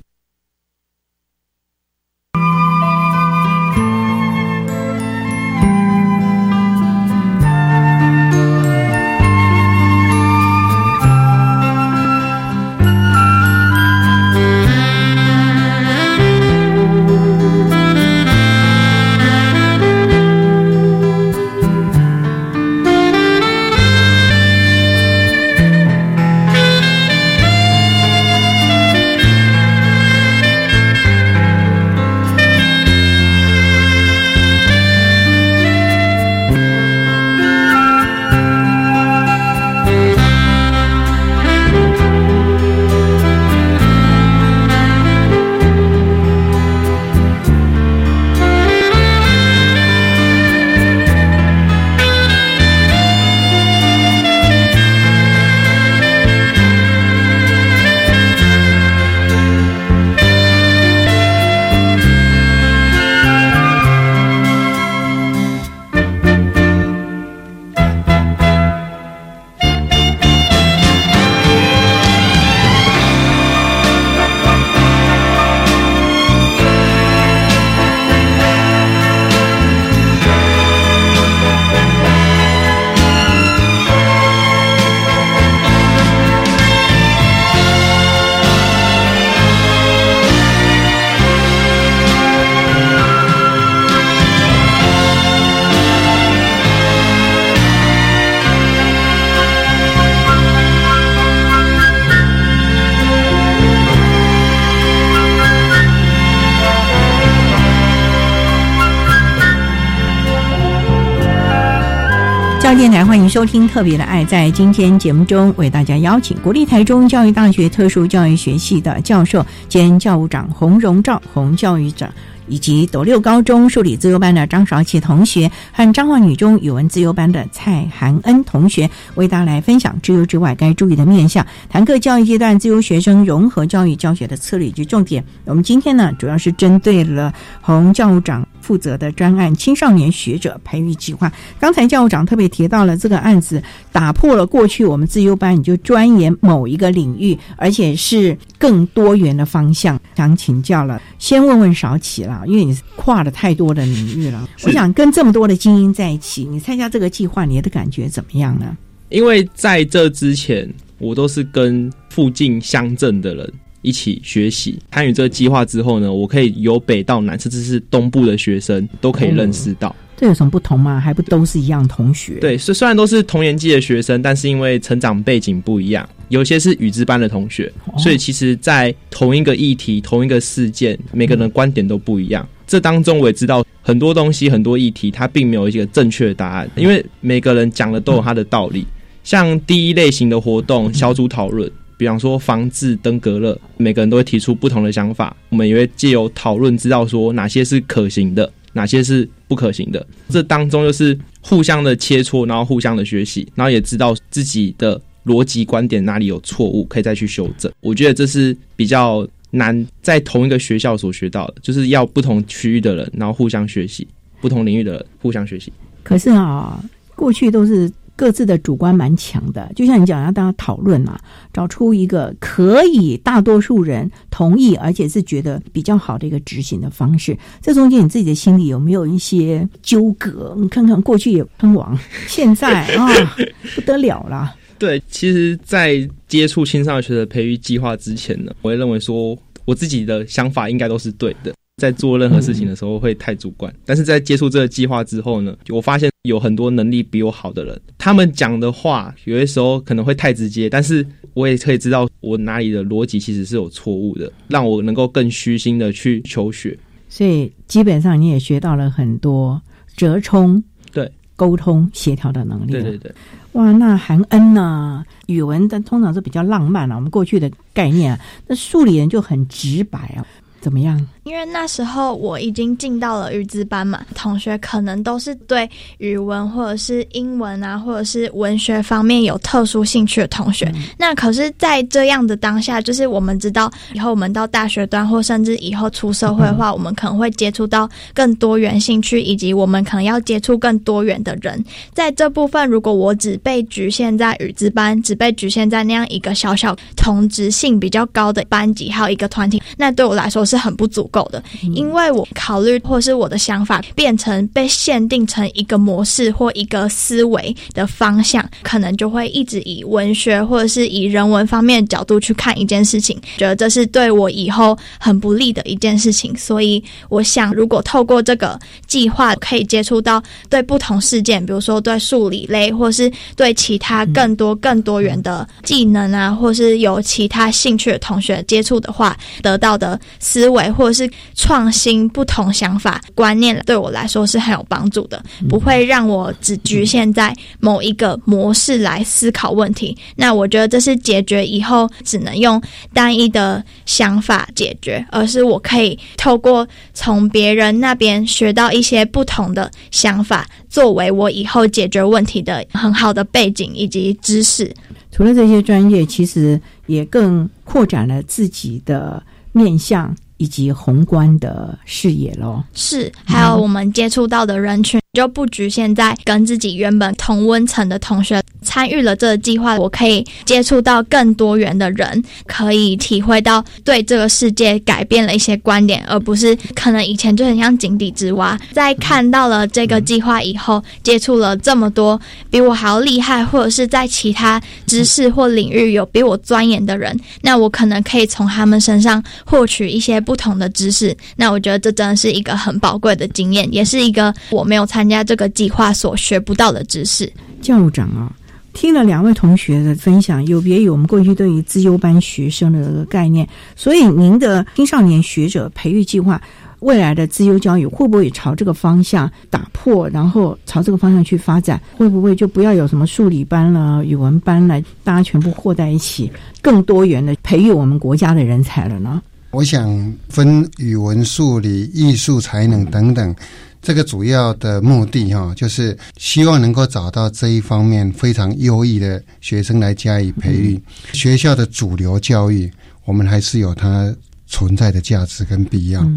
[112.82, 114.24] 电台欢迎收听《特别的爱》。
[114.26, 122.12] 在今天节目中，为大家邀请国立台中教育大学特殊教育学系的教授兼教务长洪荣照洪教育长，
[122.48, 135.24] 以及斗六高中数理自由班的张少奇同学和彰化女中语文自由班的蔡涵恩同学，为大家来分享自由之外该注意的面向，谈各教育阶段自由学生融合教育教学的策略及重点。
[135.44, 138.44] 我们今天呢，主要是针对了洪教务长。
[138.62, 141.30] 负责的专案青少年学者培育计划。
[141.60, 150.00] 刚才教务长特别提到了这个案子，打破了过去我们自优班你就专研某一个领域，而且是更多元的方向。
[150.16, 154.48] 想请教了，先问问少奇了，因为你跨了太多的领域了。
[154.62, 158.76] 我想跟这么多的精英在一起，你参加这个计划，你的感觉怎么样呢？
[159.08, 163.52] 因为在这之前，我都是跟附近乡镇的人
[163.82, 164.78] 一起学习。
[164.90, 169.94] 参与这个计划之后呢，我可以由北到南，甚至是东部的学生都可以认识到。
[170.16, 171.00] 这有什么不同吗？
[171.00, 172.34] 还不都是一样同学？
[172.40, 182.48] 对，虽虽然都是同年级的学生，但是因为成长背景不一样，有些是语资班的同学，所以其实，在同一个议题、同一个事件，每个人的观点都不一样。
[182.68, 188.86] 这当中我也知道很多东西、很多议题，它并没有一个正确的答案，因为每个人讲的都有他的道理。
[189.24, 191.70] 像第一类型的活动小组讨论，
[192.02, 200.04] 比方说防治登革热，每个人都会提出不同的想法，我们也会借由讨论知道说哪些是可行的，哪些是不可行的。
[200.28, 207.70] 这当中就是互相的切磋，然后互相的学习，然后也知道自己的逻辑观点哪里有错误，可以再去修正。
[207.80, 214.08] 我觉得这是比较难在同一个学校所学到的，就是要不同区域的人，然后互相学习，
[214.40, 215.72] 不同领域的人互相学习。
[216.02, 216.82] 可是啊，
[217.14, 217.88] 过去都是。
[218.22, 221.18] 各自的主观蛮强的，就像你讲，要大家讨论嘛，
[221.52, 227.36] 找出一个可以大多数人同意，而且是觉得比较好的一个执行的方式。
[227.60, 230.54] 这中间你自己的心里有没有一些纠葛？
[230.56, 231.98] 你看看过去也喷王，
[232.28, 233.08] 现在啊
[233.74, 234.54] 不得了了。
[234.78, 241.52] 对，其实，在接触青少年学的培育计划之前呢，我会认为说，我自己的想法应该都是对的。
[241.82, 251.04] 在做任何事情的时候会太主观，但是在接触这个计划之后呢，我发现有很多能力比我好的人，他们讲的话有些时候可能会太直接，但是
[251.34, 256.78] 我也可以知道我哪里的逻辑其实是有错误的，让我能够更虚心的去求学。
[257.08, 259.60] 所以基本上你也学到了很多
[259.96, 260.62] 折冲、
[260.92, 262.70] 对沟通协调的能力。
[262.70, 263.12] 对对对，
[263.54, 265.04] 哇，那韩恩呢？
[265.26, 270.24] 语文的通常是比较浪漫啊，我们过去的概念啊，那数理人就很直白啊。
[270.60, 271.08] 怎么样？
[271.24, 275.68] 因为那时候我已经进到了语资班嘛，同学可能都是对
[275.98, 280.72] 语文或者是英文啊，或者是文学方面有特殊兴趣的同学。
[280.98, 291.64] 那可是，在这样的当下，就是我们知道以后我们到大学端，或甚至以后出社会的话，我们可能会接触到更多元兴趣，以及我们可能要接触更多元的人。
[291.94, 300.42] 在这部分，如果我只被局限在语资班，只被局限在那样一个小小同质性比较高的班级，还有一个团体，那对我来说。
[300.44, 301.40] 是很不足够的，
[301.74, 316.36] 因为我考虑或是我的想法变成被限定成一个模式或一个思维的方向，可能就会一直以文学或者是以人文方面角度去看一件事情，觉得这是对我以后很不利的一件事情。
[316.36, 330.42] 所以我想，如果透过这个计划可以接触到对不同事件，比如说对数理类，或是对其他更多更多元的技能啊，或是有其他兴趣的同学接触的话，得到的思。
[330.42, 331.01] 思维或者是
[331.34, 339.96] 创新不同想法观念，对我来说是很有帮助的，不会让我只局限在某一个模式来思考问题。
[340.16, 342.60] 那我觉得这是解决以后只能用
[342.92, 354.74] 单一的想法解决，而是我可以透过从别人那边学到一些不同的想法，作为我以后解决问题的很好的背景以及知识。
[355.10, 359.22] 除了这些专业，其实也更扩展了自己的
[359.52, 360.14] 面向。
[360.42, 378.58] 以及宏观的视野喽，是还有我们接触到的人群就不局限在跟自己原本同温层的同学参与了这个计划，我可以接触到更多元的人，可以体会到对这个世界改变了一些观点，而不是可能以前就很像井底之蛙。
[378.70, 382.18] 在看到了这个计划以后，接触了这么多
[382.50, 390.32] 比我还要厉害，或者是在其他知识或领域有比我钻研的人，那我可能可以从他们身上获取一些不。
[390.42, 397.28] 同的知识，那我觉得这真的是一个很宝贵的经验，也是一个我没有参参加这个计划所学不到的知识。
[397.60, 398.30] 教长啊，
[398.72, 403.44] 听了两位同学的分享，有别于我们过去对于资优班学生的这个概念，
[403.74, 406.40] 所以您的青少年学者培育计划
[406.78, 411.82] 未来的资优教育会不会朝这个方向打破，然后朝这个方向去发展？
[411.96, 416.30] 会不会就不要有什么数理班了、语文班了，大家全部和在一起，
[416.60, 419.20] 更多元的培育我们国家的人才了呢？
[419.50, 423.34] 我想分语文、数理、艺术才能等等，
[423.82, 430.80] 这个主要的目的哈，就是希望能够找到这一方面非常优异的学生来加以培育。
[431.12, 432.70] 学校的主流教育，
[433.04, 434.14] 我们还是有它
[434.46, 436.08] 存在的价值跟必要。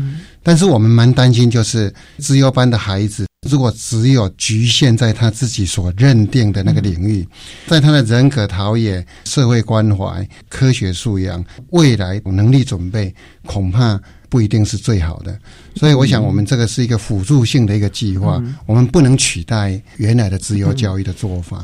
[0.44, 7.28] 但是我们蛮担心，就是资优班的孩子，如果只有局限在他自己所认定的那个领域，
[7.66, 13.12] 在他的人格陶冶、社会关怀、科学素养、未来能力准备，
[13.48, 14.00] 恐怕
[14.30, 15.38] 不一定是最好的。
[15.76, 21.64] 所以，我想我们这个是一个辅助性的一个计划，我们不能取代原来的自由教育的做法。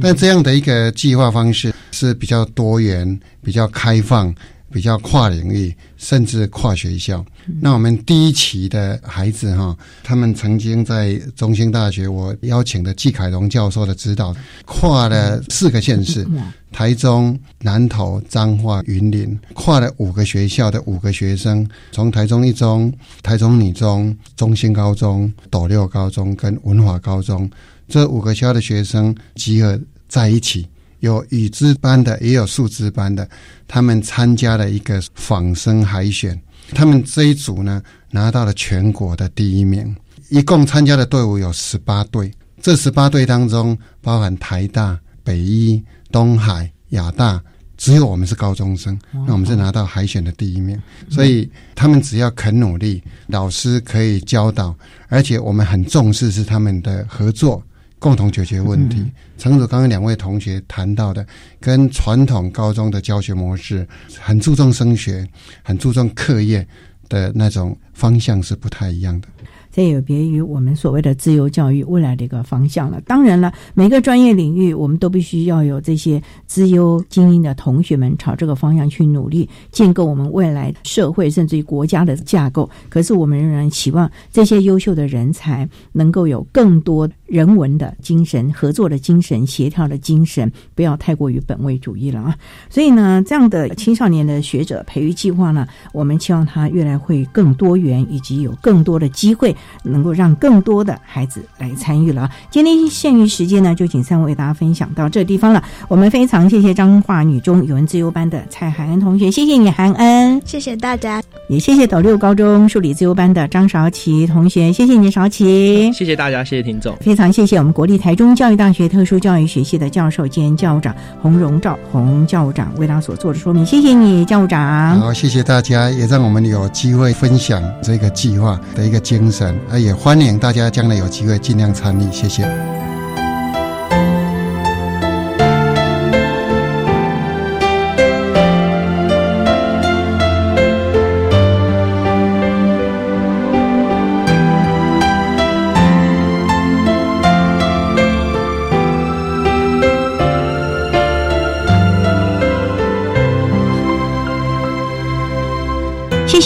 [0.00, 4.34] 但这样的一个计划方式是比较多元、比较开放。
[4.72, 7.24] 比较跨领域，甚至跨学校。
[7.60, 16.26] 那我们第一期的孩子哈，他们曾经在中兴大学，我邀请的季凯荣教授的指导，跨了四个县市：
[16.70, 22.92] 台中、南投、彰化、云林，跨了五个学校的五个学生，从台中一中、
[23.22, 27.50] 台中女中、中兴高中、斗六高中跟文华高中
[27.88, 30.68] 这五个学校的学生集合在一起。
[31.00, 33.28] 有语资班的，也有数资班的，
[33.66, 36.40] 他们参加了一个仿生海选，
[36.70, 39.94] 他们这一组呢拿到了全国的第一名。
[40.28, 42.32] 一共参加的队伍有十八队，
[42.62, 45.82] 这十八队当中包含台大、北医、
[46.12, 47.42] 东海、亚大，
[47.76, 48.96] 只有我们是高中生，
[49.26, 50.80] 那我们是拿到海选的第一名。
[51.08, 54.72] 所以他们只要肯努力，老师可以教导，
[55.08, 57.60] 而且我们很重视是他们的合作。
[58.00, 59.04] 共同解决问题。
[59.38, 61.24] 陈总刚刚两位同学谈到的，
[61.60, 63.86] 跟传统高中的教学模式
[64.18, 65.24] 很注重升学、
[65.62, 66.66] 很注重课业
[67.08, 69.28] 的那种方向是不太一样的。
[69.72, 73.00] 这有别于我们所谓的自由教育未来的一个方向了。
[73.02, 82.68] 当然了，每个专业领域我们都必须要有这些资优精英的同学们朝这个方向去努力，建构我们未来社会甚至于国家的架构。
[82.88, 92.36] 可是我们仍然期望这些优秀的人才能够有更多人文的精神、合作的精神、协调的精神，不要太过于本位主义了啊！
[92.68, 99.54] 所以呢，这样的青少年的学者培育计划呢，我们期望它越来会更多元，以及有更多的机会。
[99.82, 102.30] 能够让更多的孩子来参与了。
[102.50, 105.62] 今天限于时间呢，就请三位为大家分享到这地方了。
[105.88, 110.40] 我们非常谢谢彰化女中语文自由班的蔡涵恩同学，谢谢你，涵恩。
[110.44, 115.90] 谢谢大家，也谢谢斗六高中数理自由班的张韶琪同学，谢谢你，韶琪。
[115.92, 116.94] 谢谢大家，谢谢听众。
[116.98, 125.00] 非常谢谢我们国立台中教育大学特殊教育学系的教授兼教务长洪荣照洪教务长为大家所做的说明，谢谢你，教务长。
[125.00, 129.49] 好，谢谢大家，也让我们有机会分享这个计划的一个精神。
[129.70, 132.89] 啊，也欢迎大家将来有机会尽量参与，谢谢。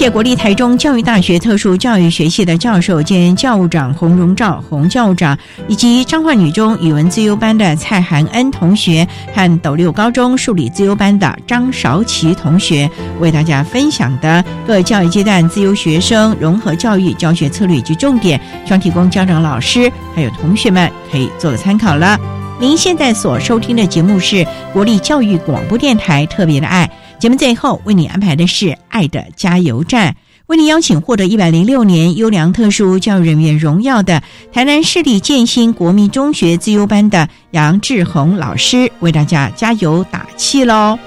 [0.04, 5.34] 谢谢国立台中教育大学特殊教育学系的教授兼教务长洪荣照洪教务长，
[5.66, 12.86] 以及彰化女中语文自由班的蔡涵恩同学和斗六高中数理自由班的张韶琪同学，
[13.18, 22.18] 为大家分享的各教育阶段自由学生融合教育教学策略及重点，希望提供家长、老师还有同学们可以做个参考了。
[22.60, 26.86] 您现在所收听的节目是国立教育广播电台特别的爱。
[27.24, 30.12] 节目最后为你安排的是《爱的加油站》，
[30.48, 34.22] 为你邀请获得一百零六年优良特殊教育人员荣耀的
[34.52, 40.98] 台南市立建新国民中学自优班的杨志宏老师，为大家加油打气喽！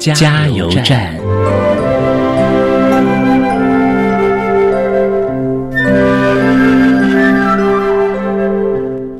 [0.00, 1.14] 加油站。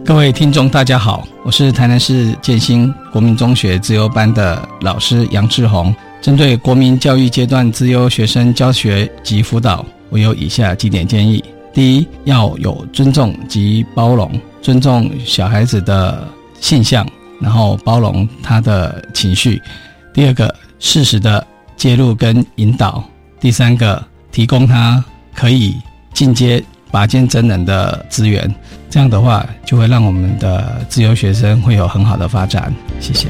[0.07, 5.95] 各位听众，大家好，我是台南市建新国民中学自由班的老师杨志宏。
[6.23, 16.27] 针对国民教育阶段自优学生教学及辅导，我有以下几点建议：第一，要有尊重及包容，尊重小孩子的
[16.59, 17.07] 现象，
[17.39, 19.61] 然后包容他的情绪；
[20.15, 20.55] 第二个。
[20.81, 23.05] 适时的介入跟引导，
[23.39, 24.03] 第三个
[24.33, 25.03] 提供他
[25.35, 25.77] 可以
[26.13, 28.53] 进阶拔尖真人的资源，
[28.89, 32.75] 这样的话就会让我们的自由学生会有很好的发展。
[32.99, 33.29] 谢谢。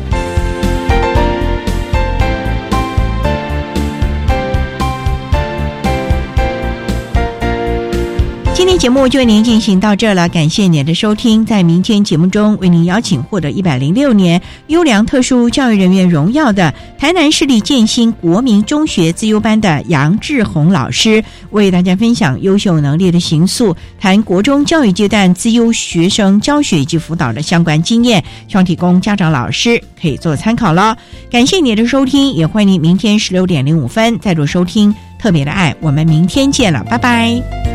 [8.80, 11.44] 节目就为您进行到这了，感谢您的收听。
[11.44, 30.96] 在明天节目中，为您邀请获得一百零六年优良特殊教育人员荣耀的台南市立建新国民中学自优班的杨志宏老师，为大家分享优秀能力的形塑，谈国中教育阶段自优学生教学以及辅导的相关经验，希望提供家长老师可以做参考了。
[31.30, 35.76] 感谢您的收听，也欢迎您明天十六点零五分再度收听特别的爱。
[35.82, 37.69] 我们明天见了，拜拜。